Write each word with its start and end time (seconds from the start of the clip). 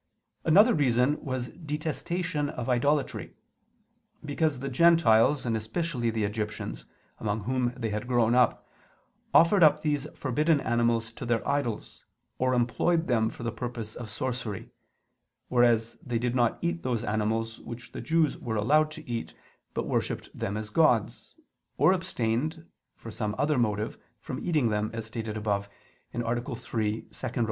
Another 0.43 0.73
reason 0.73 1.23
was 1.23 1.49
detestation 1.49 2.49
of 2.49 2.67
idolatry: 2.69 3.35
because 4.25 4.57
the 4.57 4.67
Gentiles, 4.67 5.45
and 5.45 5.55
especially 5.55 6.09
the 6.09 6.23
Egyptians, 6.23 6.85
among 7.19 7.41
whom 7.41 7.71
they 7.77 7.91
had 7.91 8.07
grown 8.07 8.33
up, 8.33 8.67
offered 9.31 9.61
up 9.61 9.83
these 9.83 10.07
forbidden 10.15 10.59
animals 10.61 11.13
to 11.13 11.23
their 11.23 11.47
idols, 11.47 12.03
or 12.39 12.55
employed 12.55 13.05
them 13.05 13.29
for 13.29 13.43
the 13.43 13.51
purpose 13.51 13.93
of 13.93 14.09
sorcery: 14.09 14.71
whereas 15.49 15.99
they 16.03 16.17
did 16.17 16.33
not 16.33 16.57
eat 16.63 16.81
those 16.81 17.03
animals 17.03 17.59
which 17.59 17.91
the 17.91 18.01
Jews 18.01 18.39
were 18.39 18.55
allowed 18.55 18.89
to 18.93 19.07
eat, 19.07 19.35
but 19.75 19.85
worshipped 19.85 20.31
them 20.33 20.57
as 20.57 20.71
gods, 20.71 21.35
or 21.77 21.93
abstained, 21.93 22.65
for 22.95 23.11
some 23.11 23.35
other 23.37 23.59
motive, 23.59 23.99
from 24.19 24.43
eating 24.43 24.69
them, 24.69 24.89
as 24.95 25.05
stated 25.05 25.37
above 25.37 25.69
(A. 26.11 26.55
3, 26.55 27.05
ad 27.21 27.33
2). 27.35 27.39